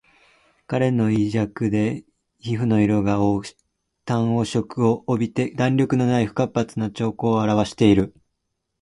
[0.65, 2.05] 彼は胃弱で
[2.39, 3.19] 皮膚の色が
[4.03, 8.15] 淡黄色を帯びて弾力のない不活発な徴候をあらわしている